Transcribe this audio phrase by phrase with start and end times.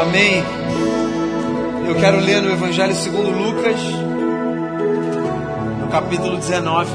[0.00, 0.44] Amém.
[1.88, 3.80] Eu quero ler no Evangelho segundo Lucas,
[5.80, 6.92] no capítulo 19.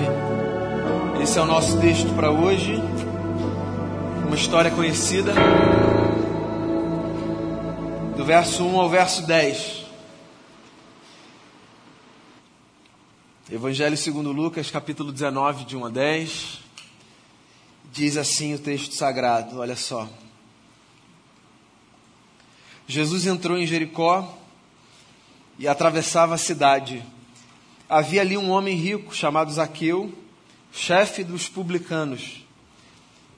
[1.22, 2.82] Esse é o nosso texto para hoje.
[4.26, 5.34] Uma história conhecida.
[8.16, 9.86] Do verso 1 ao verso 10.
[13.52, 16.60] Evangelho segundo Lucas, capítulo 19, de 1 a 10.
[17.92, 20.08] Diz assim o texto sagrado, olha só.
[22.88, 24.38] Jesus entrou em Jericó
[25.58, 27.04] e atravessava a cidade.
[27.88, 30.12] Havia ali um homem rico chamado Zaqueu,
[30.72, 32.44] chefe dos publicanos.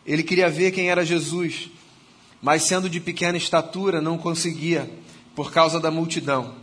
[0.06, 1.70] Ele queria ver quem era Jesus,
[2.42, 4.90] mas sendo de pequena estatura, não conseguia,
[5.36, 6.56] por causa da multidão.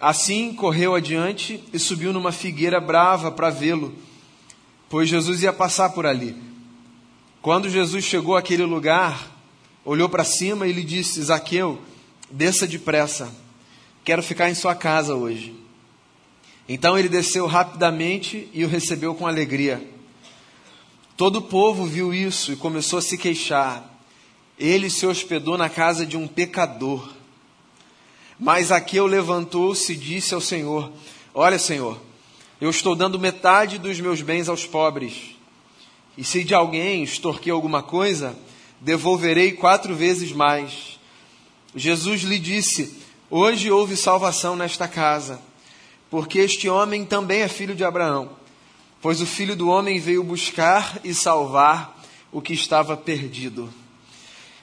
[0.00, 3.94] Assim correu adiante e subiu numa figueira brava para vê-lo,
[4.88, 6.36] pois Jesus ia passar por ali.
[7.40, 9.31] Quando Jesus chegou àquele lugar,
[9.84, 11.80] olhou para cima e lhe disse: Zaqueu,
[12.30, 13.32] desça depressa,
[14.04, 15.54] quero ficar em sua casa hoje.
[16.68, 19.86] Então ele desceu rapidamente e o recebeu com alegria.
[21.16, 23.88] Todo o povo viu isso e começou a se queixar.
[24.58, 27.12] Ele se hospedou na casa de um pecador.
[28.38, 30.90] Mas Zaqueu levantou-se e disse ao Senhor:
[31.34, 32.00] Olha, Senhor,
[32.60, 35.36] eu estou dando metade dos meus bens aos pobres.
[36.16, 38.36] E se de alguém extorquir alguma coisa,
[38.82, 40.98] devolverei quatro vezes mais.
[41.74, 45.40] Jesus lhe disse: Hoje houve salvação nesta casa,
[46.10, 48.30] porque este homem também é filho de Abraão,
[49.00, 51.98] pois o filho do homem veio buscar e salvar
[52.30, 53.72] o que estava perdido.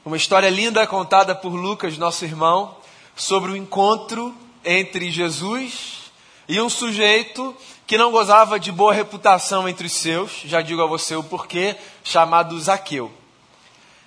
[0.05, 2.75] Uma história linda contada por Lucas, nosso irmão,
[3.15, 6.11] sobre o encontro entre Jesus
[6.47, 7.55] e um sujeito
[7.87, 11.75] que não gozava de boa reputação entre os seus, já digo a você o porquê,
[12.03, 13.18] chamado Zaqueu.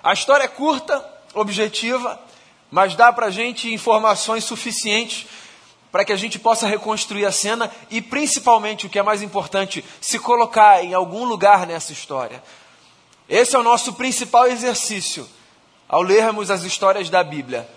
[0.03, 2.21] A história é curta, objetiva,
[2.71, 5.27] mas dá para a gente informações suficientes
[5.93, 9.85] para que a gente possa reconstruir a cena e, principalmente, o que é mais importante,
[10.01, 12.43] se colocar em algum lugar nessa história.
[13.29, 15.29] Esse é o nosso principal exercício
[15.87, 17.69] ao lermos as histórias da Bíblia.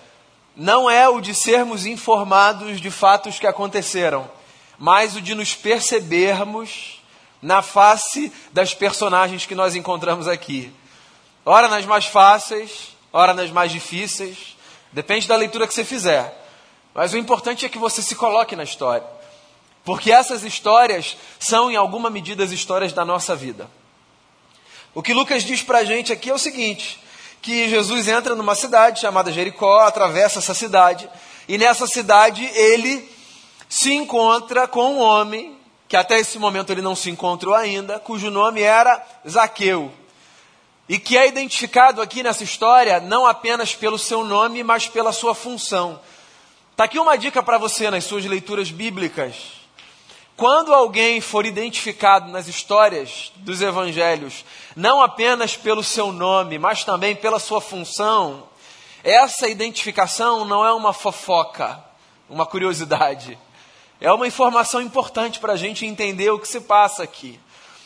[0.55, 4.31] Não é o de sermos informados de fatos que aconteceram,
[4.79, 7.03] mas o de nos percebermos
[7.41, 10.73] na face das personagens que nós encontramos aqui.
[11.45, 14.57] Ora nas mais fáceis, ora nas mais difíceis,
[14.91, 16.33] depende da leitura que você fizer.
[16.93, 19.05] Mas o importante é que você se coloque na história.
[19.83, 23.69] Porque essas histórias são, em alguma medida, as histórias da nossa vida.
[24.95, 26.99] O que Lucas diz para a gente aqui é o seguinte:
[27.41, 31.07] que Jesus entra numa cidade chamada Jericó, atravessa essa cidade,
[31.47, 33.07] e nessa cidade ele
[33.69, 35.55] se encontra com um homem,
[35.87, 39.91] que até esse momento ele não se encontrou ainda, cujo nome era Zaqueu.
[40.87, 45.33] E que é identificado aqui nessa história não apenas pelo seu nome, mas pela sua
[45.33, 45.99] função.
[46.71, 49.35] Está aqui uma dica para você nas suas leituras bíblicas.
[50.37, 54.43] Quando alguém for identificado nas histórias dos evangelhos,
[54.75, 58.43] não apenas pelo seu nome, mas também pela sua função,
[59.01, 61.81] essa identificação não é uma fofoca,
[62.29, 63.39] uma curiosidade.
[64.01, 67.39] É uma informação importante para a gente entender o que se passa aqui.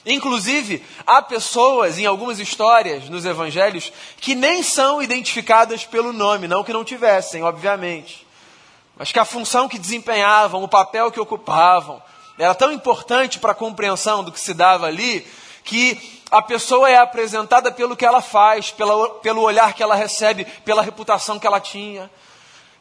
[0.05, 6.63] Inclusive, há pessoas em algumas histórias nos evangelhos que nem são identificadas pelo nome, não
[6.63, 8.25] que não tivessem, obviamente,
[8.95, 12.01] mas que a função que desempenhavam, o papel que ocupavam,
[12.37, 15.27] era tão importante para a compreensão do que se dava ali,
[15.65, 20.45] que a pessoa é apresentada pelo que ela faz, pela, pelo olhar que ela recebe,
[20.63, 22.09] pela reputação que ela tinha.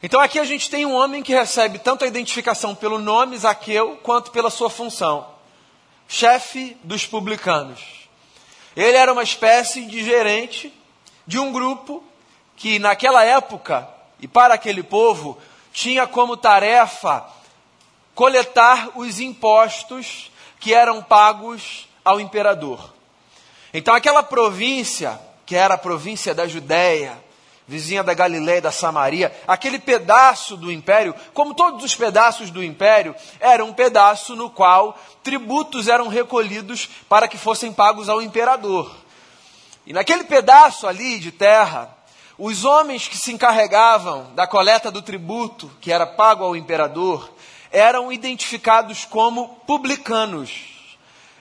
[0.01, 3.99] Então aqui a gente tem um homem que recebe tanto a identificação pelo nome Zaqueu,
[4.05, 5.38] quanto pela sua função
[6.09, 8.09] chefe dos publicanos.
[8.75, 10.73] Ele era uma espécie de gerente
[11.27, 12.03] de um grupo
[12.57, 13.87] que, naquela época,
[14.19, 15.39] e para aquele povo,
[15.73, 17.25] tinha como tarefa
[18.15, 22.95] coletar os impostos que eram pagos ao imperador.
[23.73, 27.23] Então, aquela província, que era a província da Judéia,
[27.69, 32.65] vizinha da Galiléia e da Samaria, aquele pedaço do império, como todos os pedaços do
[32.65, 38.91] império, era um pedaço no qual tributos eram recolhidos para que fossem pagos ao imperador.
[39.87, 41.95] E naquele pedaço ali de terra,
[42.39, 47.31] os homens que se encarregavam da coleta do tributo que era pago ao imperador
[47.71, 50.51] eram identificados como publicanos.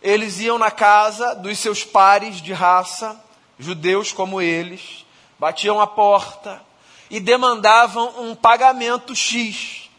[0.01, 3.17] Eles iam na casa dos seus pares de raça,
[3.57, 5.06] judeus como eles,
[5.39, 6.61] batiam a porta
[7.09, 9.89] e demandavam um pagamento X.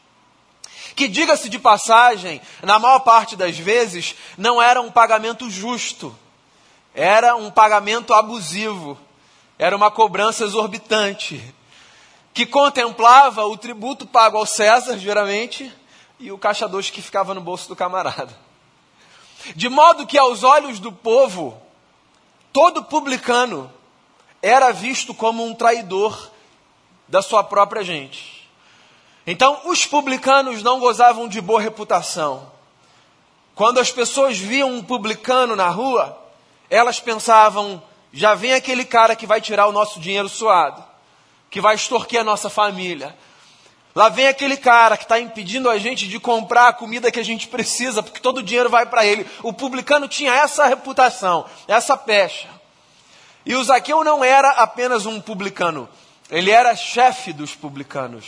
[0.94, 6.16] Que, diga-se de passagem, na maior parte das vezes, não era um pagamento justo,
[6.92, 8.98] era um pagamento abusivo,
[9.58, 11.54] era uma cobrança exorbitante.
[12.38, 15.72] que contemplava o tributo pago ao César, geralmente,
[16.20, 18.32] e o caixa dois que ficava no bolso do camarada.
[19.56, 21.60] De modo que, aos olhos do povo,
[22.52, 23.72] todo publicano
[24.42, 26.30] era visto como um traidor
[27.06, 28.48] da sua própria gente.
[29.26, 32.50] Então, os publicanos não gozavam de boa reputação.
[33.54, 36.18] Quando as pessoas viam um publicano na rua,
[36.70, 37.82] elas pensavam:
[38.12, 40.82] já vem aquele cara que vai tirar o nosso dinheiro suado,
[41.50, 43.16] que vai extorquir a nossa família.
[43.94, 47.24] Lá vem aquele cara que está impedindo a gente de comprar a comida que a
[47.24, 49.26] gente precisa, porque todo o dinheiro vai para ele.
[49.42, 52.57] O publicano tinha essa reputação, essa pecha.
[53.48, 55.88] E o Zaqueu não era apenas um publicano,
[56.30, 58.26] ele era chefe dos publicanos.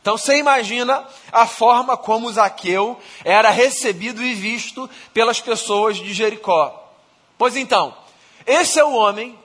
[0.00, 6.88] Então você imagina a forma como Zaqueu era recebido e visto pelas pessoas de Jericó.
[7.36, 7.92] Pois então,
[8.46, 9.36] esse é o homem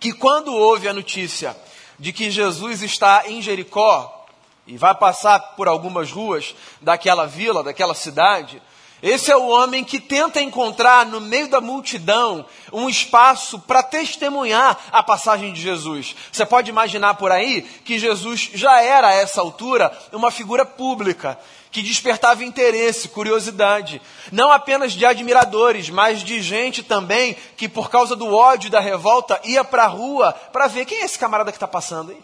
[0.00, 1.54] que, quando ouve a notícia
[1.98, 4.24] de que Jesus está em Jericó
[4.66, 8.62] e vai passar por algumas ruas daquela vila, daquela cidade,
[9.04, 14.80] esse é o homem que tenta encontrar no meio da multidão um espaço para testemunhar
[14.90, 16.16] a passagem de Jesus.
[16.32, 21.38] Você pode imaginar por aí que Jesus já era a essa altura uma figura pública
[21.70, 24.00] que despertava interesse, curiosidade,
[24.32, 28.80] não apenas de admiradores, mas de gente também que por causa do ódio e da
[28.80, 32.22] revolta ia para a rua para ver quem é esse camarada que está passando aí.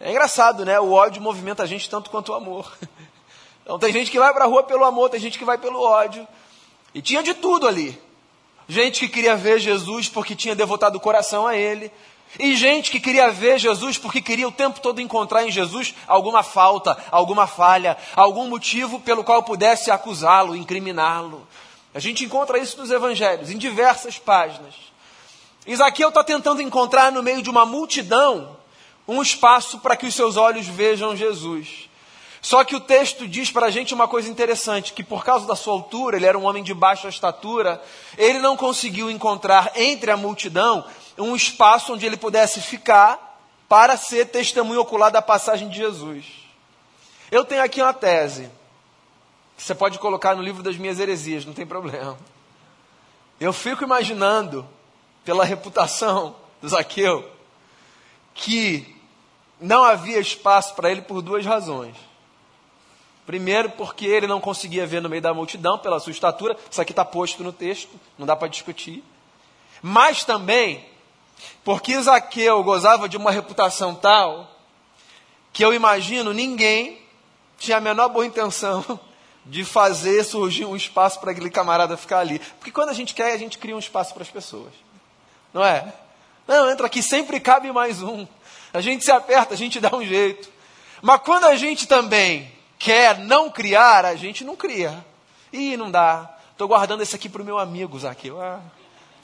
[0.00, 0.80] É engraçado, né?
[0.80, 2.76] O ódio movimenta a gente tanto quanto o amor.
[3.62, 5.80] Então tem gente que vai para a rua pelo amor, tem gente que vai pelo
[5.80, 6.26] ódio.
[6.94, 7.98] E tinha de tudo ali.
[8.68, 11.90] Gente que queria ver Jesus porque tinha devotado o coração a ele.
[12.38, 16.42] E gente que queria ver Jesus porque queria o tempo todo encontrar em Jesus alguma
[16.42, 21.46] falta, alguma falha, algum motivo pelo qual pudesse acusá-lo, incriminá-lo.
[21.94, 24.74] A gente encontra isso nos evangelhos, em diversas páginas.
[25.66, 28.56] Isaqueu está tentando encontrar no meio de uma multidão
[29.06, 31.90] um espaço para que os seus olhos vejam Jesus.
[32.42, 35.54] Só que o texto diz para a gente uma coisa interessante: que por causa da
[35.54, 37.80] sua altura, ele era um homem de baixa estatura,
[38.18, 40.84] ele não conseguiu encontrar entre a multidão
[41.16, 43.30] um espaço onde ele pudesse ficar
[43.68, 46.24] para ser testemunho ocular da passagem de Jesus.
[47.30, 48.50] Eu tenho aqui uma tese,
[49.56, 52.18] que você pode colocar no livro das minhas heresias, não tem problema.
[53.40, 54.68] Eu fico imaginando,
[55.24, 57.30] pela reputação do Zaqueu,
[58.34, 58.96] que
[59.60, 61.96] não havia espaço para ele por duas razões.
[63.26, 66.92] Primeiro, porque ele não conseguia ver no meio da multidão pela sua estatura, isso aqui
[66.92, 69.04] está posto no texto, não dá para discutir.
[69.80, 70.84] Mas também,
[71.64, 74.50] porque Zaqueu gozava de uma reputação tal,
[75.52, 77.00] que eu imagino ninguém
[77.58, 78.98] tinha a menor boa intenção
[79.46, 82.40] de fazer surgir um espaço para aquele camarada ficar ali.
[82.58, 84.72] Porque quando a gente quer, a gente cria um espaço para as pessoas.
[85.54, 85.92] Não é?
[86.46, 88.26] Não, entra aqui, sempre cabe mais um.
[88.72, 90.48] A gente se aperta, a gente dá um jeito.
[91.00, 92.50] Mas quando a gente também
[92.82, 95.04] quer não criar, a gente não cria.
[95.52, 96.28] Ih, não dá.
[96.50, 98.42] Estou guardando esse aqui para o meu amigo, Zaqueu.
[98.42, 98.60] Ah,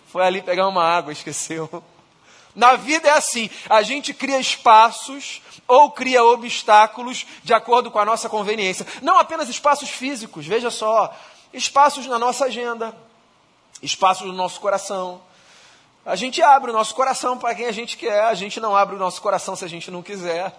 [0.07, 1.83] foi ali pegar uma água, esqueceu.
[2.55, 8.05] Na vida é assim: a gente cria espaços ou cria obstáculos de acordo com a
[8.05, 8.87] nossa conveniência.
[9.03, 11.13] Não apenas espaços físicos, veja só,
[11.53, 12.95] espaços na nossa agenda,
[13.83, 15.21] espaços no nosso coração.
[16.07, 18.95] A gente abre o nosso coração para quem a gente quer, a gente não abre
[18.95, 20.55] o nosso coração se a gente não quiser.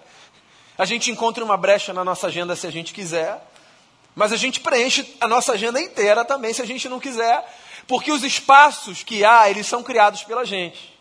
[0.80, 3.46] A gente encontra uma brecha na nossa agenda se a gente quiser,
[4.16, 7.46] mas a gente preenche a nossa agenda inteira também se a gente não quiser,
[7.86, 10.98] porque os espaços que há, eles são criados pela gente,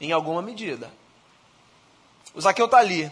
[0.00, 0.88] em alguma medida.
[2.32, 3.10] O Zaqueu está ali,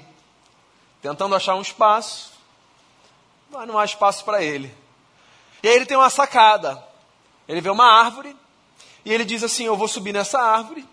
[1.02, 2.34] tentando achar um espaço,
[3.50, 4.72] mas não há espaço para ele.
[5.60, 6.80] E aí ele tem uma sacada.
[7.48, 8.36] Ele vê uma árvore
[9.04, 10.86] e ele diz assim: Eu vou subir nessa árvore,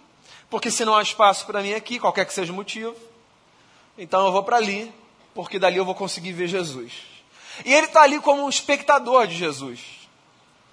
[0.50, 2.96] porque se não há espaço para mim aqui, qualquer que seja o motivo,
[3.98, 4.94] então eu vou para ali,
[5.34, 6.94] porque dali eu vou conseguir ver Jesus.
[7.66, 9.80] E ele está ali como um espectador de Jesus.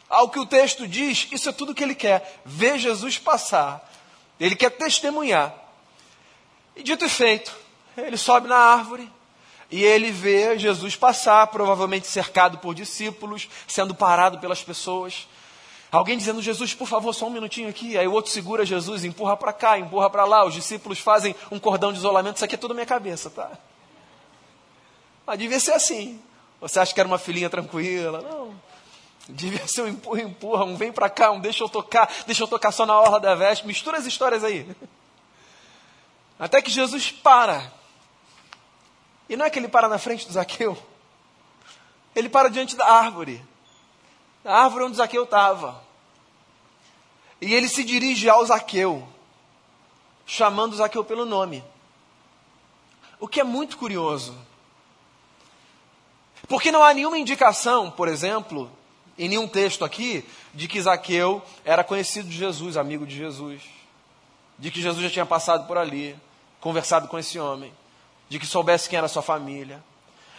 [0.08, 3.90] Ao que o texto diz, isso é tudo que ele quer: ver Jesus passar.
[4.38, 5.54] Ele quer testemunhar.
[6.76, 7.54] E dito e feito,
[7.96, 9.10] ele sobe na árvore
[9.70, 15.26] e ele vê Jesus passar, provavelmente cercado por discípulos, sendo parado pelas pessoas.
[15.94, 17.96] Alguém dizendo, Jesus, por favor, só um minutinho aqui.
[17.96, 20.44] Aí o outro segura Jesus, empurra para cá, empurra para lá.
[20.44, 22.34] Os discípulos fazem um cordão de isolamento.
[22.34, 23.52] Isso aqui é tudo minha cabeça, tá?
[25.24, 26.20] Mas devia ser assim.
[26.60, 28.20] Você acha que era uma filhinha tranquila?
[28.22, 28.60] Não.
[29.28, 32.48] Devia ser um empurra, empurra, um vem para cá, um deixa eu tocar, deixa eu
[32.48, 33.64] tocar só na orla da veste.
[33.64, 34.68] Mistura as histórias aí.
[36.40, 37.72] Até que Jesus para.
[39.28, 40.76] E não é que ele para na frente do Zaqueu.
[42.16, 43.40] Ele para diante da árvore.
[44.44, 45.83] A árvore onde Zaqueu estava.
[47.40, 49.06] E ele se dirige ao Zaqueu,
[50.26, 51.62] chamando Zaqueu pelo nome.
[53.20, 54.36] O que é muito curioso.
[56.48, 58.70] Porque não há nenhuma indicação, por exemplo,
[59.18, 63.62] em nenhum texto aqui, de que Zaqueu era conhecido de Jesus, amigo de Jesus.
[64.58, 66.16] De que Jesus já tinha passado por ali,
[66.60, 67.72] conversado com esse homem.
[68.28, 69.82] De que soubesse quem era sua família.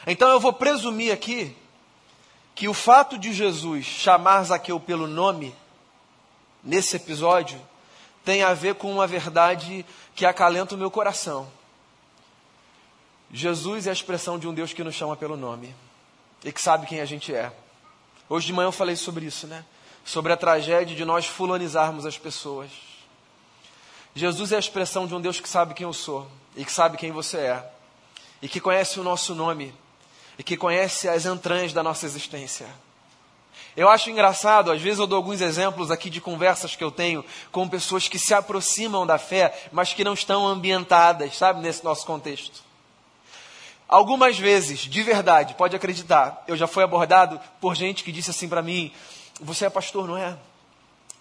[0.07, 1.55] Então eu vou presumir aqui
[2.53, 5.53] que o fato de Jesus chamar Zaqueu pelo nome,
[6.65, 7.61] nesse episódio,
[8.25, 11.47] tem a ver com uma verdade que acalenta o meu coração.
[13.31, 15.73] Jesus é a expressão de um Deus que nos chama pelo nome
[16.43, 17.51] e que sabe quem a gente é.
[18.27, 19.63] Hoje de manhã eu falei sobre isso, né?
[20.03, 22.71] Sobre a tragédia de nós fulanizarmos as pessoas.
[24.15, 26.97] Jesus é a expressão de um Deus que sabe quem eu sou e que sabe
[26.97, 27.71] quem você é
[28.41, 29.73] e que conhece o nosso nome
[30.37, 32.67] e que conhece as entranhas da nossa existência.
[33.75, 37.25] Eu acho engraçado, às vezes eu dou alguns exemplos aqui de conversas que eu tenho
[37.51, 42.05] com pessoas que se aproximam da fé, mas que não estão ambientadas, sabe, nesse nosso
[42.05, 42.63] contexto.
[43.87, 48.47] Algumas vezes, de verdade, pode acreditar, eu já fui abordado por gente que disse assim
[48.47, 48.93] para mim:
[49.41, 50.37] Você é pastor, não é?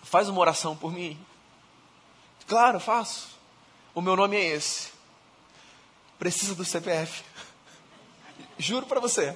[0.05, 1.19] Faz uma oração por mim.
[2.47, 3.29] Claro, faço.
[3.95, 4.93] O meu nome é esse.
[6.19, 7.25] Precisa do CPF.
[8.59, 9.35] Juro para você.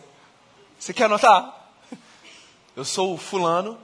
[0.78, 1.57] Você quer anotar?
[2.78, 3.76] Eu sou o fulano,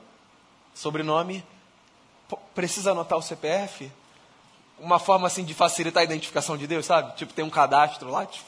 [0.73, 1.45] sobrenome.
[2.55, 3.91] Precisa anotar o CPF?
[4.79, 7.13] Uma forma assim de facilitar a identificação de Deus, sabe?
[7.17, 8.47] Tipo, tem um cadastro lá, tipo,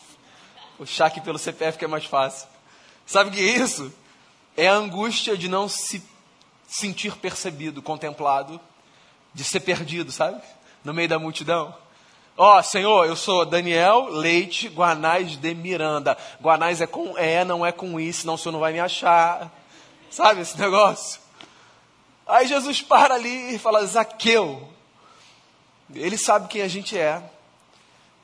[0.79, 2.47] puxar aqui pelo CPF que é mais fácil.
[3.05, 3.93] Sabe o que é isso?
[4.57, 6.01] É a angústia de não se
[6.69, 8.61] sentir percebido, contemplado,
[9.35, 10.41] de ser perdido, sabe?
[10.85, 11.75] No meio da multidão.
[12.37, 16.17] Ó, oh, Senhor, eu sou Daniel Leite Guanais de Miranda.
[16.41, 19.51] Guanais é com E, não é com I, senão o senhor não vai me achar.
[20.11, 21.21] Sabe esse negócio?
[22.27, 24.69] Aí Jesus para ali e fala: Zaqueu.
[25.95, 27.23] Ele sabe quem a gente é.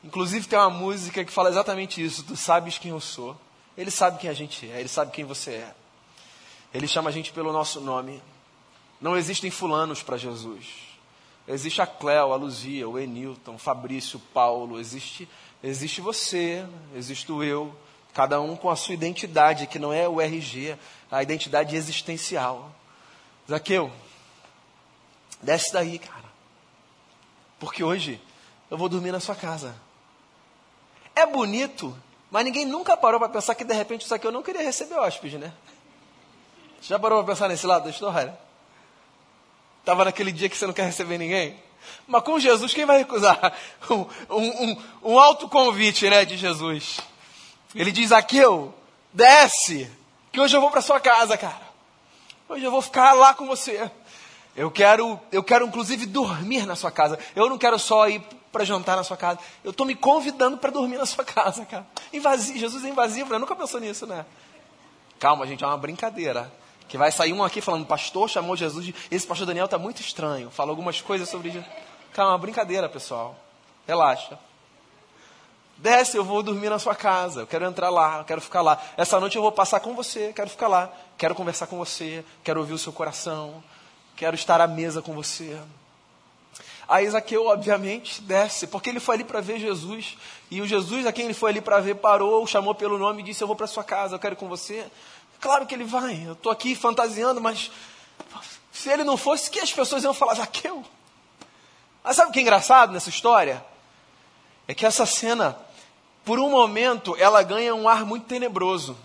[0.03, 2.25] Inclusive tem uma música que fala exatamente isso.
[2.25, 3.37] Tu sabes quem eu sou.
[3.77, 5.75] Ele sabe quem a gente é, ele sabe quem você é.
[6.75, 8.23] Ele chama a gente pelo nosso nome.
[9.01, 10.93] Não existem fulanos para Jesus.
[11.47, 15.29] Existe a Cléo, a Luzia, o Enilton, o Fabrício, o Paulo, existe,
[15.63, 17.75] existe você, existe o eu,
[18.15, 20.77] cada um com a sua identidade, que não é o RG,
[21.11, 22.71] a identidade existencial.
[23.49, 23.91] Zaqueu,
[25.43, 26.31] desce daí, cara.
[27.59, 28.21] Porque hoje
[28.71, 29.75] eu vou dormir na sua casa.
[31.15, 31.97] É bonito,
[32.31, 35.39] mas ninguém nunca parou para pensar que de repente o Zaqueu não queria receber hóspede,
[35.39, 35.53] né?
[36.81, 38.37] Já parou para pensar nesse lado da história?
[39.81, 41.57] Estava naquele dia que você não quer receber ninguém.
[42.07, 43.53] Mas com Jesus, quem vai recusar?
[43.91, 47.01] Um, um, um, um alto convite né, de Jesus.
[47.75, 48.75] Ele diz: Aqueu,
[49.13, 49.91] desce,
[50.31, 51.73] que hoje eu vou para sua casa, cara.
[52.49, 53.91] Hoje eu vou ficar lá com você.
[54.55, 57.19] Eu quero, eu quero inclusive dormir na sua casa.
[57.35, 59.39] Eu não quero só ir para jantar na sua casa.
[59.65, 61.87] Eu estou me convidando para dormir na sua casa, cara.
[62.13, 63.39] Invasivo, Jesus é invasivo, né?
[63.39, 64.27] Nunca pensou nisso, né?
[65.19, 66.53] Calma, gente, é uma brincadeira.
[66.89, 68.95] Que vai sair um aqui falando, pastor chamou Jesus de.
[69.11, 70.51] Esse pastor Daniel está muito estranho.
[70.51, 71.73] Fala algumas coisas sobre Jesus.
[72.13, 73.35] Calma, brincadeira, pessoal.
[73.87, 74.39] Relaxa.
[75.83, 77.41] Desce, eu vou dormir na sua casa.
[77.41, 78.81] Eu quero entrar lá, eu quero ficar lá.
[78.97, 80.89] Essa noite eu vou passar com você, quero ficar lá.
[81.19, 83.61] Quero conversar com você, quero ouvir o seu coração.
[84.15, 85.59] Quero estar à mesa com você.
[86.89, 90.17] Aí Zaqueu, obviamente, desce, porque ele foi ali para ver Jesus.
[90.53, 93.25] E o Jesus a quem ele foi ali para ver parou, chamou pelo nome e
[93.25, 94.87] disse: Eu vou para sua casa, eu quero ir com você.
[95.41, 96.23] Claro que ele vai.
[96.25, 97.73] Eu estou aqui fantasiando, mas
[98.71, 100.85] se ele não fosse, que as pessoas iam falar, Zaqueu?
[102.05, 103.65] Mas sabe o que é engraçado nessa história?
[104.69, 105.59] É que essa cena,
[106.25, 108.97] por um momento, ela ganha um ar muito tenebroso.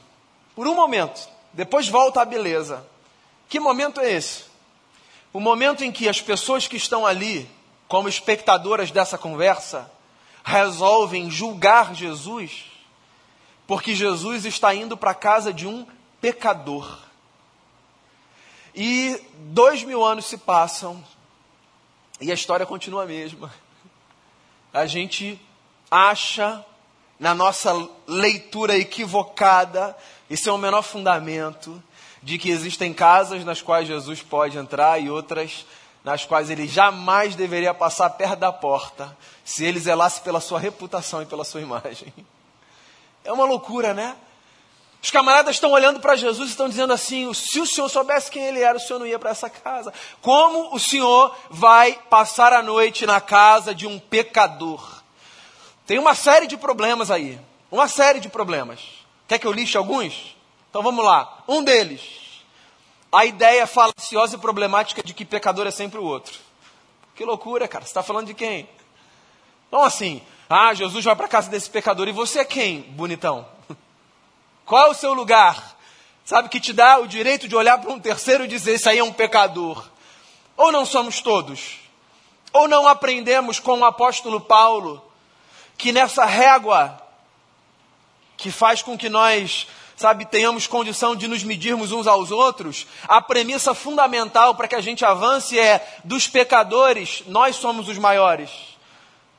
[0.55, 1.27] Por um momento.
[1.53, 2.85] Depois volta à beleza.
[3.49, 4.45] Que momento é esse?
[5.33, 7.49] O momento em que as pessoas que estão ali,
[7.87, 9.91] como espectadoras dessa conversa,
[10.43, 12.65] resolvem julgar Jesus,
[13.65, 15.85] porque Jesus está indo para a casa de um
[16.21, 16.99] pecador.
[18.73, 21.03] E dois mil anos se passam
[22.21, 23.53] e a história continua a mesma.
[24.73, 25.39] A gente
[25.89, 26.65] acha,
[27.19, 27.73] na nossa
[28.07, 29.95] leitura equivocada,
[30.29, 31.81] isso é o menor fundamento,
[32.21, 35.65] de que existem casas nas quais Jesus pode entrar e outras
[36.03, 41.21] nas quais ele jamais deveria passar perto da porta, se ele zelasse pela sua reputação
[41.21, 42.13] e pela sua imagem.
[43.25, 44.15] É uma loucura, né?
[45.03, 48.43] Os camaradas estão olhando para Jesus e estão dizendo assim: se o senhor soubesse quem
[48.43, 49.93] ele era, o senhor não ia para essa casa.
[50.21, 54.96] Como o senhor vai passar a noite na casa de um pecador?
[55.87, 57.39] Tem uma série de problemas aí.
[57.71, 58.81] Uma série de problemas.
[59.25, 60.35] Quer que eu lixe alguns?
[60.69, 61.43] Então vamos lá.
[61.47, 62.01] Um deles.
[63.09, 66.37] A ideia falaciosa e problemática de que pecador é sempre o outro.
[67.15, 67.85] Que loucura, cara.
[67.85, 68.69] Você está falando de quem?
[69.69, 72.07] Então, assim, Ah, Jesus vai para a casa desse pecador.
[72.07, 73.45] E você é quem, bonitão?
[74.65, 75.77] Qual é o seu lugar?
[76.23, 78.97] Sabe, que te dá o direito de olhar para um terceiro e dizer: Isso aí
[78.97, 79.85] é um pecador.
[80.55, 81.79] Ou não somos todos?
[82.51, 85.06] Ou não aprendemos com o apóstolo Paulo
[85.77, 87.01] que nessa régua
[88.35, 93.21] que faz com que nós, sabe, tenhamos condição de nos medirmos uns aos outros, a
[93.21, 98.49] premissa fundamental para que a gente avance é: dos pecadores, nós somos os maiores.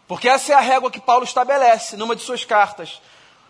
[0.07, 3.01] Porque essa é a régua que Paulo estabelece numa de suas cartas.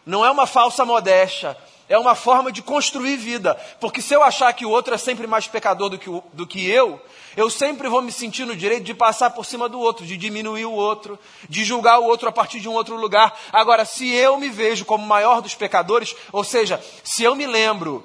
[0.05, 1.57] Não é uma falsa modéstia,
[1.89, 3.55] é uma forma de construir vida.
[3.81, 6.47] Porque se eu achar que o outro é sempre mais pecador do que, o, do
[6.47, 7.01] que eu,
[7.37, 10.67] eu sempre vou me sentir no direito de passar por cima do outro, de diminuir
[10.67, 11.19] o outro,
[11.49, 13.39] de julgar o outro a partir de um outro lugar.
[13.53, 18.05] Agora, se eu me vejo como maior dos pecadores, ou seja, se eu me lembro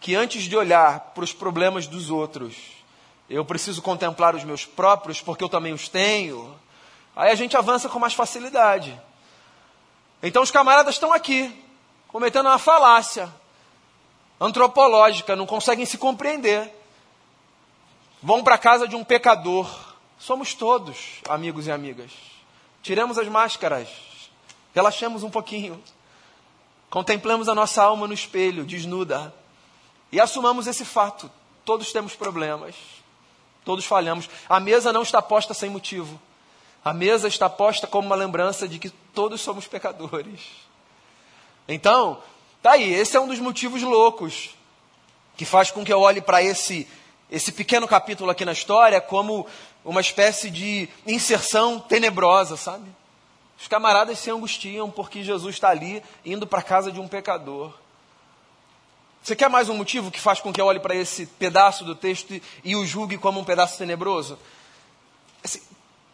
[0.00, 2.54] que antes de olhar para os problemas dos outros,
[3.28, 6.54] eu preciso contemplar os meus próprios, porque eu também os tenho,
[7.14, 9.00] aí a gente avança com mais facilidade.
[10.22, 11.52] Então os camaradas estão aqui,
[12.12, 13.32] cometendo uma falácia
[14.38, 16.70] antropológica, não conseguem se compreender.
[18.22, 19.68] Vão para a casa de um pecador.
[20.18, 22.12] Somos todos, amigos e amigas.
[22.82, 23.88] Tiremos as máscaras,
[24.74, 25.82] relaxemos um pouquinho,
[26.90, 29.32] contemplemos a nossa alma no espelho, desnuda,
[30.10, 31.30] e assumamos esse fato.
[31.64, 32.74] Todos temos problemas,
[33.64, 34.28] todos falhamos.
[34.48, 36.20] A mesa não está posta sem motivo.
[36.84, 40.40] A mesa está posta como uma lembrança de que todos somos pecadores.
[41.68, 42.22] Então,
[42.62, 44.50] tá aí, esse é um dos motivos loucos
[45.36, 46.86] que faz com que eu olhe para esse
[47.30, 49.46] esse pequeno capítulo aqui na história como
[49.82, 52.84] uma espécie de inserção tenebrosa, sabe?
[53.58, 57.72] Os camaradas se angustiam porque Jesus está ali indo para a casa de um pecador.
[59.22, 61.94] Você quer mais um motivo que faz com que eu olhe para esse pedaço do
[61.94, 64.38] texto e o julgue como um pedaço tenebroso?
[65.42, 65.62] Assim,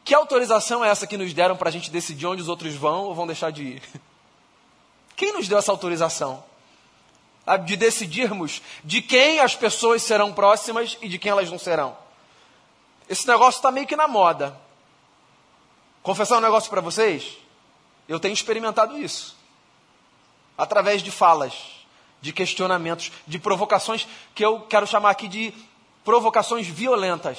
[0.04, 3.06] que autorização é essa que nos deram para a gente decidir onde os outros vão
[3.06, 3.82] ou vão deixar de ir?
[5.18, 6.44] Quem nos deu essa autorização?
[7.66, 11.98] De decidirmos de quem as pessoas serão próximas e de quem elas não serão.
[13.08, 14.56] Esse negócio está meio que na moda.
[16.04, 17.36] Confessar um negócio para vocês?
[18.08, 19.36] Eu tenho experimentado isso.
[20.56, 21.52] Através de falas,
[22.20, 25.52] de questionamentos, de provocações que eu quero chamar aqui de
[26.04, 27.38] provocações violentas.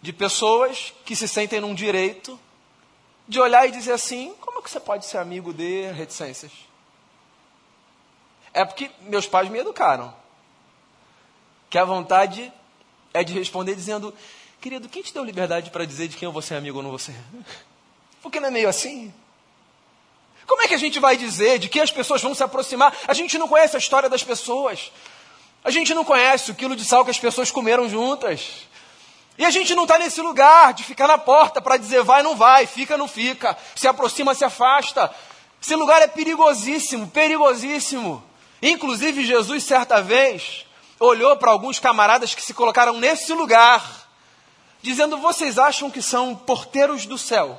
[0.00, 2.40] De pessoas que se sentem num direito
[3.30, 6.50] de olhar e dizer assim: como que você pode ser amigo de reticências?
[8.52, 10.12] É porque meus pais me educaram.
[11.70, 12.52] Que a vontade
[13.14, 14.12] é de responder dizendo:
[14.60, 16.90] querido, quem te deu liberdade para dizer de quem eu vou ser amigo ou não
[16.90, 17.14] vou ser?
[18.20, 19.14] Porque não é meio assim?
[20.44, 22.92] Como é que a gente vai dizer de quem as pessoas vão se aproximar?
[23.06, 24.90] A gente não conhece a história das pessoas.
[25.62, 28.66] A gente não conhece o quilo de sal que as pessoas comeram juntas.
[29.40, 32.36] E a gente não está nesse lugar de ficar na porta para dizer vai, não
[32.36, 35.10] vai, fica, não fica, se aproxima, se afasta.
[35.62, 38.22] Esse lugar é perigosíssimo, perigosíssimo.
[38.60, 40.66] Inclusive, Jesus, certa vez,
[40.98, 44.06] olhou para alguns camaradas que se colocaram nesse lugar,
[44.82, 47.58] dizendo: Vocês acham que são porteiros do céu?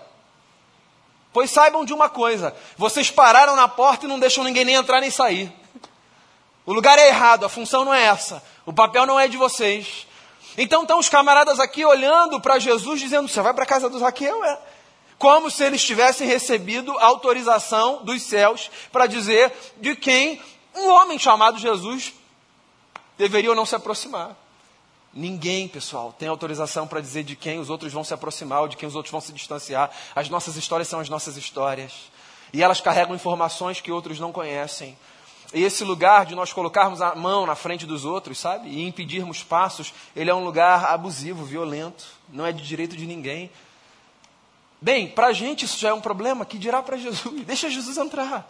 [1.34, 5.02] Pois saibam de uma coisa: vocês pararam na porta e não deixam ninguém nem entrar
[5.02, 5.52] nem sair.
[6.64, 10.06] O lugar é errado, a função não é essa, o papel não é de vocês.
[10.58, 14.00] Então estão os camaradas aqui olhando para Jesus, dizendo: Você vai para a casa do
[14.00, 14.44] Zaqueu?
[14.44, 14.60] É.
[15.18, 20.42] Como se eles tivessem recebido autorização dos céus para dizer de quem
[20.76, 22.14] um homem chamado Jesus
[23.18, 24.36] deveria ou não se aproximar.
[25.14, 28.78] Ninguém, pessoal, tem autorização para dizer de quem os outros vão se aproximar ou de
[28.78, 29.92] quem os outros vão se distanciar.
[30.16, 31.92] As nossas histórias são as nossas histórias.
[32.54, 34.98] E elas carregam informações que outros não conhecem.
[35.54, 38.70] E esse lugar de nós colocarmos a mão na frente dos outros, sabe?
[38.70, 43.52] E impedirmos passos, ele é um lugar abusivo, violento, não é de direito de ninguém.
[44.80, 47.22] Bem, para a gente isso já é um problema, que dirá para Jesus?
[47.46, 48.50] Deixa Jesus entrar.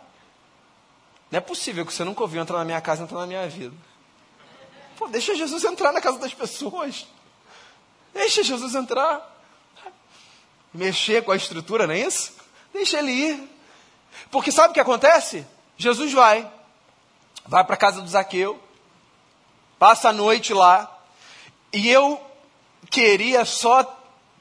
[1.31, 3.73] Não é possível que você nunca ouviu entrar na minha casa, entrar na minha vida.
[4.97, 7.07] Pô, deixa Jesus entrar na casa das pessoas.
[8.13, 9.27] Deixa Jesus entrar.
[10.73, 12.33] Mexer com a estrutura, não é isso?
[12.73, 13.49] Deixa ele ir.
[14.29, 15.45] Porque sabe o que acontece?
[15.77, 16.51] Jesus vai,
[17.45, 18.61] vai para a casa do Zaqueu,
[19.77, 20.89] passa a noite lá,
[21.73, 22.21] e eu
[22.89, 23.83] queria só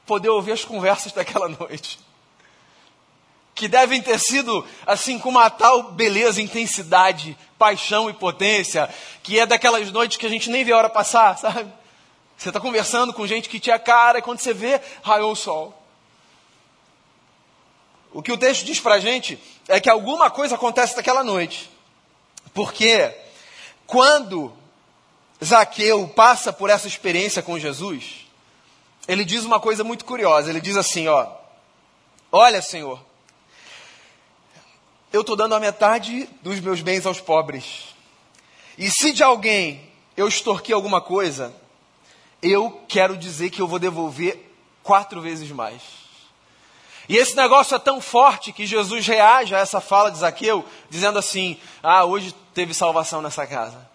[0.05, 1.99] poder ouvir as conversas daquela noite.
[3.53, 8.89] Que devem ter sido, assim, com uma tal beleza, intensidade, paixão e potência,
[9.21, 11.71] que é daquelas noites que a gente nem vê a hora passar, sabe?
[12.37, 15.77] Você está conversando com gente que tinha cara, e quando você vê, raiou o sol.
[18.11, 21.69] O que o texto diz para a gente é que alguma coisa acontece naquela noite.
[22.53, 23.13] Porque
[23.87, 24.53] quando
[25.43, 28.27] Zaqueu passa por essa experiência com Jesus,
[29.07, 30.49] ele diz uma coisa muito curiosa.
[30.49, 31.27] Ele diz assim, ó:
[32.31, 32.99] Olha, Senhor,
[35.11, 37.95] eu estou dando a metade dos meus bens aos pobres.
[38.77, 41.53] E se de alguém eu extorquir alguma coisa,
[42.41, 44.51] eu quero dizer que eu vou devolver
[44.83, 46.00] quatro vezes mais.
[47.09, 51.19] E esse negócio é tão forte que Jesus reage a essa fala de Zaqueu, dizendo
[51.19, 53.89] assim: Ah, hoje teve salvação nessa casa.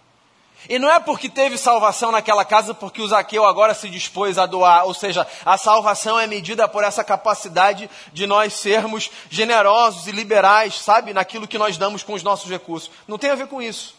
[0.68, 4.46] E não é porque teve salvação naquela casa porque o Zaqueu agora se dispôs a
[4.46, 10.12] doar, ou seja, a salvação é medida por essa capacidade de nós sermos generosos e
[10.12, 12.90] liberais, sabe, naquilo que nós damos com os nossos recursos.
[13.06, 13.94] Não tem a ver com isso.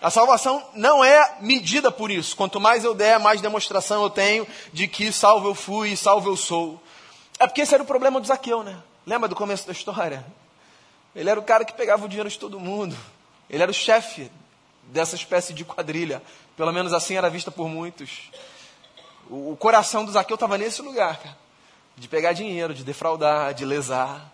[0.00, 2.36] A salvação não é medida por isso.
[2.36, 6.28] Quanto mais eu der, mais demonstração eu tenho de que salvo eu fui e salvo
[6.28, 6.80] eu sou.
[7.38, 8.76] É porque esse era o problema do Zaqueu, né?
[9.06, 10.24] Lembra do começo da história?
[11.14, 12.96] Ele era o cara que pegava o dinheiro de todo mundo.
[13.48, 14.30] Ele era o chefe
[14.84, 16.22] dessa espécie de quadrilha.
[16.56, 18.30] Pelo menos assim era vista por muitos.
[19.28, 21.36] O, coração do Zaqueu estava nesse lugar, cara.
[21.96, 24.32] De pegar dinheiro, de defraudar, de lesar.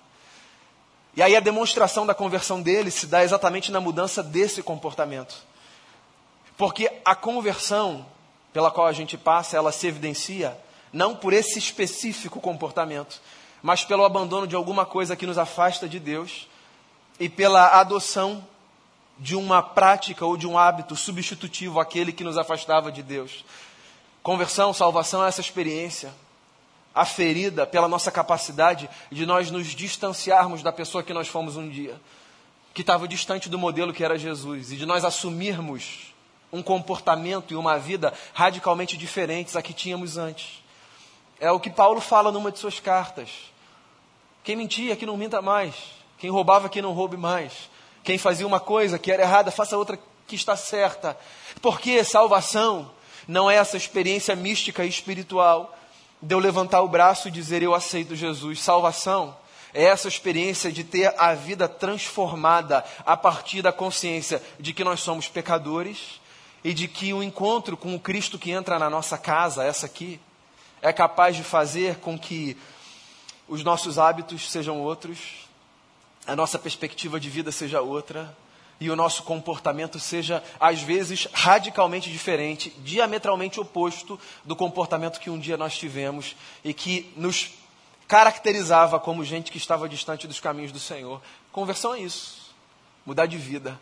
[1.15, 5.37] E aí a demonstração da conversão dele se dá exatamente na mudança desse comportamento.
[6.57, 8.07] Porque a conversão
[8.53, 10.57] pela qual a gente passa, ela se evidencia
[10.93, 13.21] não por esse específico comportamento,
[13.63, 16.49] mas pelo abandono de alguma coisa que nos afasta de Deus
[17.19, 18.45] e pela adoção
[19.19, 23.45] de uma prática ou de um hábito substitutivo àquele que nos afastava de Deus.
[24.23, 26.13] Conversão, salvação é essa experiência
[26.95, 32.01] aferida pela nossa capacidade de nós nos distanciarmos da pessoa que nós fomos um dia,
[32.75, 36.15] que estava distante do modelo que era Jesus, e de nós assumirmos
[36.53, 40.60] um comportamento e uma vida radicalmente diferentes a que tínhamos antes.
[41.41, 43.31] É o que Paulo fala numa de suas cartas.
[44.45, 45.75] Quem mentia, que não minta mais.
[46.19, 47.71] Quem roubava, que não roube mais.
[48.05, 51.19] Quem fazia uma coisa que era errada, faça outra que está certa.
[51.63, 52.91] Porque salvação
[53.27, 55.77] não é essa experiência mística e espiritual
[56.21, 58.61] de eu levantar o braço e dizer eu aceito Jesus.
[58.61, 59.35] Salvação
[59.73, 65.01] é essa experiência de ter a vida transformada a partir da consciência de que nós
[65.01, 66.21] somos pecadores
[66.63, 70.21] e de que o encontro com o Cristo que entra na nossa casa, essa aqui,
[70.83, 72.57] é capaz de fazer com que
[73.49, 75.49] os nossos hábitos sejam outros,
[76.27, 78.37] a nossa perspectiva de vida seja outra
[78.81, 85.39] e o nosso comportamento seja, às vezes, radicalmente diferente, diametralmente oposto do comportamento que um
[85.39, 87.51] dia nós tivemos e que nos
[88.09, 91.21] caracterizava como gente que estava distante dos caminhos do Senhor.
[91.53, 92.55] Conversão é isso,
[93.05, 93.79] mudar de vida.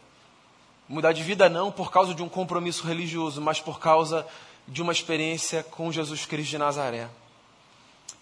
[0.88, 4.26] Mudar de vida não por causa de um compromisso religioso, mas por causa
[4.68, 7.08] de uma experiência com Jesus Cristo de Nazaré,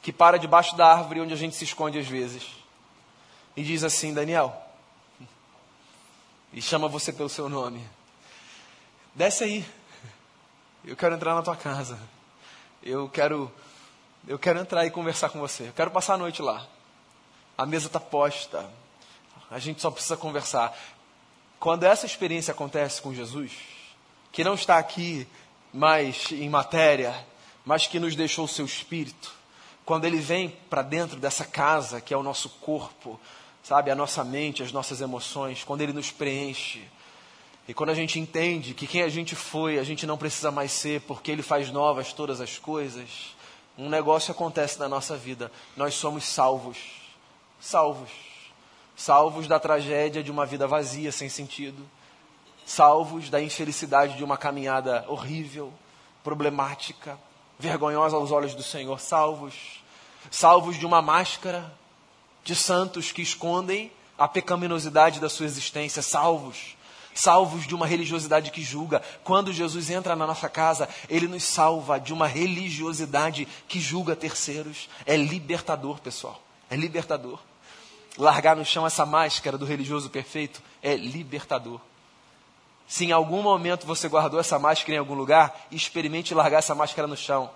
[0.01, 2.47] que para debaixo da árvore onde a gente se esconde às vezes
[3.57, 4.57] e diz assim: Daniel,
[6.53, 7.85] e chama você pelo seu nome,
[9.13, 9.67] desce aí,
[10.85, 11.99] eu quero entrar na tua casa,
[12.81, 13.53] eu quero,
[14.29, 16.65] eu quero entrar e conversar com você, eu quero passar a noite lá,
[17.59, 18.71] a mesa está posta,
[19.51, 20.77] a gente só precisa conversar.
[21.59, 23.53] Quando essa experiência acontece com Jesus,
[24.31, 25.27] que não está aqui
[25.77, 27.15] mais em matéria,
[27.65, 29.33] mas que nos deixou o seu espírito,
[29.85, 33.21] quando ele vem para dentro dessa casa que é o nosso corpo,
[33.63, 36.85] sabe, a nossa mente, as nossas emoções, quando Ele nos preenche.
[37.67, 40.71] E quando a gente entende que quem a gente foi, a gente não precisa mais
[40.71, 43.35] ser, porque Ele faz novas todas as coisas,
[43.77, 45.51] um negócio acontece na nossa vida.
[45.77, 46.79] Nós somos salvos.
[47.61, 48.11] Salvos.
[48.95, 51.83] Salvos da tragédia de uma vida vazia, sem sentido.
[52.67, 55.73] Salvos da infelicidade de uma caminhada horrível,
[56.25, 57.17] problemática,
[57.59, 59.01] vergonhosa aos olhos do Senhor.
[59.01, 59.83] Salvos.
[60.31, 61.73] Salvos de uma máscara
[62.43, 66.77] de santos que escondem a pecaminosidade da sua existência, salvos,
[67.15, 69.01] salvos de uma religiosidade que julga.
[69.23, 74.89] Quando Jesus entra na nossa casa, ele nos salva de uma religiosidade que julga terceiros.
[75.07, 76.43] É libertador, pessoal.
[76.69, 77.39] É libertador.
[78.19, 81.81] Largar no chão essa máscara do religioso perfeito é libertador.
[82.87, 87.09] Se em algum momento você guardou essa máscara em algum lugar, experimente largar essa máscara
[87.09, 87.51] no chão.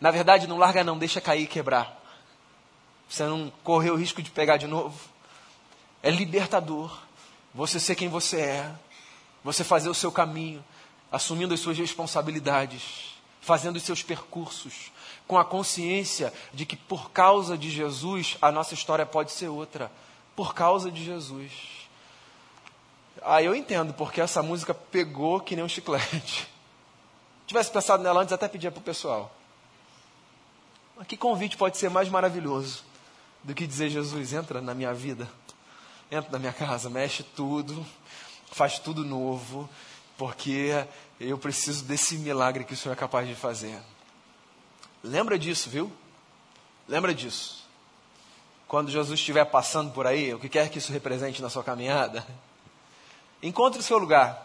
[0.00, 2.00] Na verdade, não larga não, deixa cair e quebrar.
[3.08, 4.98] Você não correr o risco de pegar de novo.
[6.02, 6.96] É libertador.
[7.54, 8.72] Você ser quem você é.
[9.42, 10.64] Você fazer o seu caminho,
[11.10, 14.90] assumindo as suas responsabilidades, fazendo os seus percursos,
[15.26, 19.90] com a consciência de que por causa de Jesus a nossa história pode ser outra.
[20.34, 21.75] Por causa de Jesus.
[23.28, 26.48] Ah, eu entendo porque essa música pegou que nem um chiclete.
[27.44, 29.34] Tivesse pensado nela antes, até pedia para o pessoal.
[30.96, 32.84] Mas que convite pode ser mais maravilhoso
[33.42, 35.28] do que dizer: Jesus, entra na minha vida,
[36.08, 37.84] entra na minha casa, mexe tudo,
[38.52, 39.68] faz tudo novo,
[40.16, 40.86] porque
[41.18, 43.76] eu preciso desse milagre que o Senhor é capaz de fazer.
[45.02, 45.92] Lembra disso, viu?
[46.86, 47.66] Lembra disso.
[48.68, 52.24] quando Jesus estiver passando por aí, o que quer que isso represente na sua caminhada,
[53.42, 54.44] encontre o seu lugar.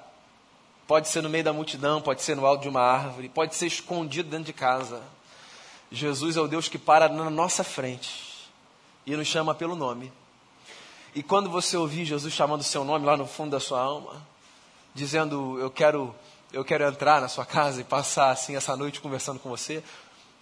[0.88, 3.68] Pode ser no meio da multidão, pode ser no alto de uma árvore, pode ser
[3.68, 5.02] escondido dentro de casa.
[5.92, 8.50] Jesus é o Deus que para na nossa frente
[9.06, 10.12] e nos chama pelo nome.
[11.14, 14.26] E quando você ouvir Jesus chamando o seu nome lá no fundo da sua alma,
[14.94, 16.16] dizendo: Eu quero,
[16.54, 19.84] eu quero entrar na sua casa e passar assim essa noite conversando com você,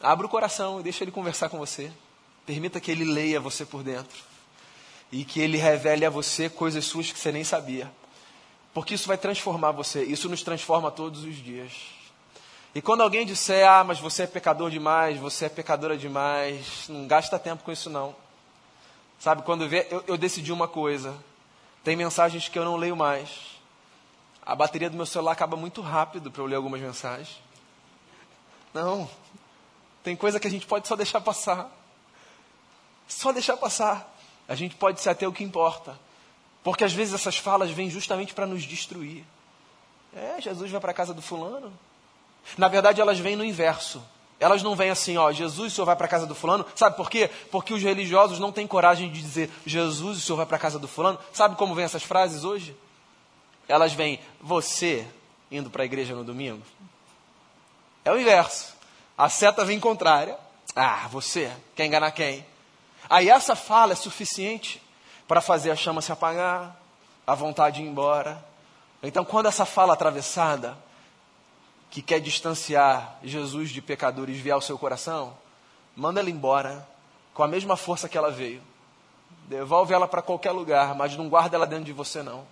[0.01, 1.91] abra o coração e deixa ele conversar com você.
[2.45, 4.17] Permita que ele leia você por dentro
[5.11, 7.91] e que ele revele a você coisas suas que você nem sabia.
[8.73, 11.71] Porque isso vai transformar você, isso nos transforma todos os dias.
[12.73, 17.07] E quando alguém disser, ah, mas você é pecador demais, você é pecadora demais, não
[17.07, 18.15] gasta tempo com isso não.
[19.19, 21.17] Sabe, quando vê, eu, eu decidi uma coisa.
[21.83, 23.57] Tem mensagens que eu não leio mais.
[24.45, 27.41] A bateria do meu celular acaba muito rápido para eu ler algumas mensagens.
[28.73, 29.09] Não.
[30.03, 31.69] Tem coisa que a gente pode só deixar passar.
[33.07, 34.15] Só deixar passar.
[34.47, 35.99] A gente pode ser até o que importa.
[36.63, 39.23] Porque às vezes essas falas vêm justamente para nos destruir.
[40.13, 41.71] É, Jesus vai para a casa do fulano.
[42.57, 44.03] Na verdade, elas vêm no inverso.
[44.39, 46.65] Elas não vêm assim, ó, Jesus, o senhor vai para a casa do fulano.
[46.73, 47.29] Sabe por quê?
[47.51, 50.79] Porque os religiosos não têm coragem de dizer, Jesus, o senhor vai para a casa
[50.79, 51.19] do fulano.
[51.33, 52.75] Sabe como vêm essas frases hoje?
[53.67, 55.05] Elas vêm, você
[55.51, 56.63] indo para a igreja no domingo?
[58.05, 58.73] É o inverso.
[59.17, 60.37] A seta vem contrária.
[60.75, 62.45] Ah, você, quer enganar quem?
[63.09, 64.81] Aí essa fala é suficiente
[65.29, 66.75] para fazer a chama se apagar,
[67.25, 68.43] a vontade ir embora.
[69.03, 70.75] Então, quando essa fala atravessada
[71.91, 75.37] que quer distanciar Jesus de pecadores vier ao seu coração,
[75.95, 76.83] manda ela embora
[77.31, 78.59] com a mesma força que ela veio.
[79.47, 82.43] Devolve ela para qualquer lugar, mas não guarda ela dentro de você não.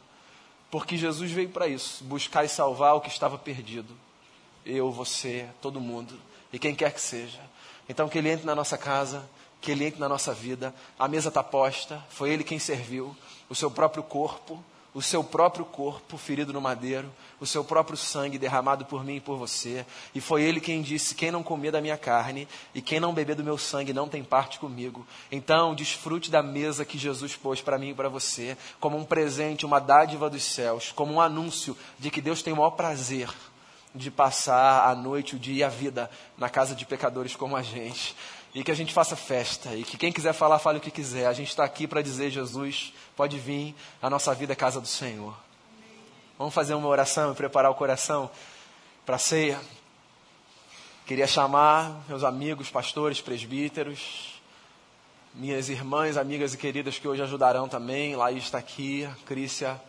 [0.69, 3.97] Porque Jesus veio para isso, buscar e salvar o que estava perdido.
[4.63, 6.15] Eu, você, todo mundo
[6.53, 7.39] e quem quer que seja.
[7.89, 9.27] Então que ele entre na nossa casa,
[9.61, 10.73] que ele entre na nossa vida.
[10.97, 13.15] A mesa está posta, foi ele quem serviu,
[13.49, 14.63] o seu próprio corpo
[14.97, 19.21] o seu próprio corpo ferido no madeiro, o seu próprio sangue derramado por mim e
[19.21, 19.85] por você.
[20.15, 23.35] E foi ele quem disse: Quem não comer da minha carne e quem não beber
[23.35, 25.05] do meu sangue não tem parte comigo.
[25.31, 29.67] Então, desfrute da mesa que Jesus pôs para mim e para você, como um presente,
[29.67, 33.29] uma dádiva dos céus, como um anúncio de que Deus tem o maior prazer
[33.93, 37.61] de passar a noite, o dia e a vida na casa de pecadores como a
[37.61, 38.15] gente
[38.57, 41.27] e que a gente faça festa e que quem quiser falar, fale o que quiser.
[41.27, 44.87] A gente está aqui para dizer, Jesus, pode vir, a nossa vida é casa do
[44.87, 45.37] Senhor.
[46.39, 48.31] Vamos fazer uma oração e preparar o coração
[49.05, 49.61] para a ceia.
[51.05, 54.41] Queria chamar meus amigos, pastores, presbíteros,
[55.35, 58.15] minhas irmãs, amigas e queridas que hoje ajudarão também.
[58.15, 59.79] Laís está aqui, Crícia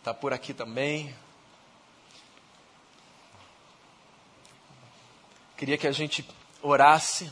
[0.00, 1.14] está por aqui também.
[5.56, 6.26] Queria que a gente
[6.66, 7.30] orasse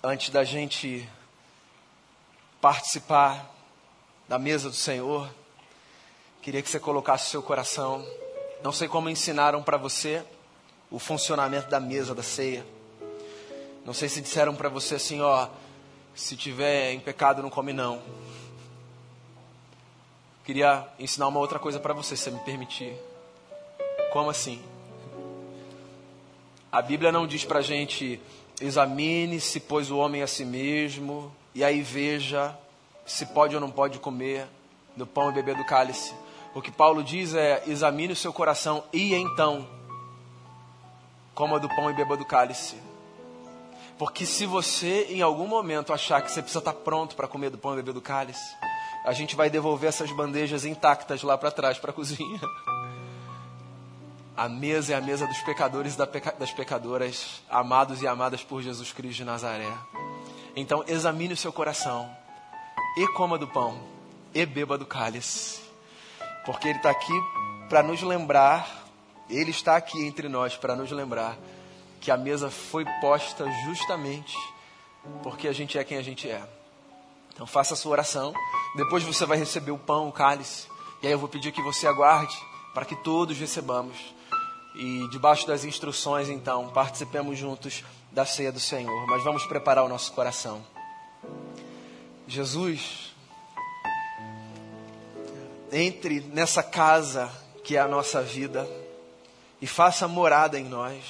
[0.00, 1.06] antes da gente
[2.60, 3.52] participar
[4.28, 5.28] da mesa do Senhor.
[6.40, 8.06] Queria que você colocasse seu coração.
[8.62, 10.24] Não sei como ensinaram para você
[10.92, 12.64] o funcionamento da mesa da ceia.
[13.84, 15.48] Não sei se disseram para você assim, ó,
[16.14, 18.00] se tiver em pecado não come não.
[20.44, 22.96] Queria ensinar uma outra coisa para você, se me permitir.
[24.12, 24.62] Como assim?
[26.70, 28.20] A Bíblia não diz para a gente,
[28.60, 32.56] examine-se, pois o homem a si mesmo, e aí veja
[33.04, 34.46] se pode ou não pode comer
[34.96, 36.12] do pão e beber do cálice.
[36.54, 39.68] O que Paulo diz é: examine o seu coração e então
[41.34, 42.76] coma do pão e beba do cálice.
[43.98, 47.58] Porque se você em algum momento achar que você precisa estar pronto para comer do
[47.58, 48.56] pão e beber do cálice,
[49.04, 52.40] a gente vai devolver essas bandejas intactas lá para trás para a cozinha.
[54.36, 55.98] A mesa é a mesa dos pecadores e
[56.38, 59.72] das pecadoras, amados e amadas por Jesus Cristo de Nazaré.
[60.54, 62.14] Então, examine o seu coração,
[62.98, 63.80] e coma do pão,
[64.34, 65.60] e beba do cálice,
[66.44, 67.12] porque Ele está aqui
[67.70, 68.86] para nos lembrar,
[69.30, 71.38] Ele está aqui entre nós para nos lembrar
[71.98, 74.36] que a mesa foi posta justamente
[75.22, 76.42] porque a gente é quem a gente é.
[77.32, 78.34] Então, faça a sua oração,
[78.76, 80.68] depois você vai receber o pão, o cálice,
[81.02, 82.36] e aí eu vou pedir que você aguarde
[82.74, 83.96] para que todos recebamos
[84.76, 89.06] e debaixo das instruções, então, participemos juntos da ceia do Senhor.
[89.06, 90.62] Mas vamos preparar o nosso coração.
[92.28, 93.14] Jesus,
[95.72, 97.30] entre nessa casa
[97.64, 98.68] que é a nossa vida
[99.60, 101.02] e faça morada em nós.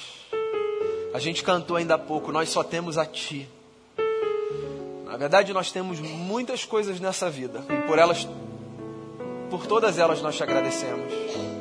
[1.13, 3.49] A gente cantou ainda há pouco, nós só temos a Ti.
[5.05, 8.27] Na verdade, nós temos muitas coisas nessa vida e por elas,
[9.49, 11.56] por todas elas, nós te agradecemos.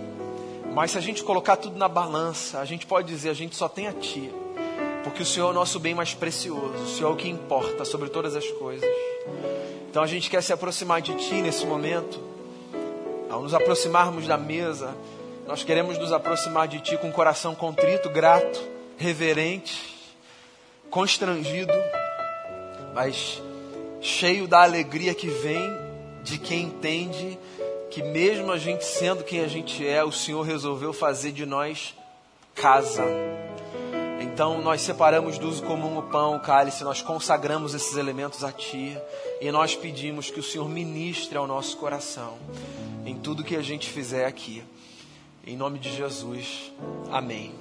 [0.76, 3.66] Mas se a gente colocar tudo na balança, a gente pode dizer: a gente só
[3.66, 4.30] tem a Ti.
[5.02, 7.82] porque o Senhor é o nosso bem mais precioso, o Senhor é o que importa
[7.86, 8.86] sobre todas as coisas.
[9.88, 12.20] Então a gente quer se aproximar de Ti nesse momento,
[13.30, 14.94] ao nos aproximarmos da mesa,
[15.46, 18.62] nós queremos nos aproximar de Ti com o coração contrito, grato,
[18.98, 19.96] reverente,
[20.90, 21.72] constrangido,
[22.94, 23.40] mas
[24.02, 25.70] cheio da alegria que vem
[26.22, 27.38] de quem entende
[27.90, 31.94] que, mesmo a gente sendo quem a gente é, o Senhor resolveu fazer de nós
[32.54, 33.04] casa.
[34.20, 38.52] Então nós separamos do uso comum o pão, o cálice, nós consagramos esses elementos a
[38.52, 38.98] Ti
[39.40, 42.36] e nós pedimos que o Senhor ministre ao nosso coração
[43.06, 44.62] em tudo que a gente fizer aqui.
[45.46, 46.70] Em nome de Jesus,
[47.10, 47.54] amém.